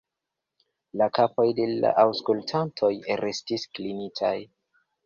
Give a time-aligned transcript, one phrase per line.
[1.01, 2.93] La kapoj de la aŭskultantoj
[3.25, 4.37] restis klinitaj.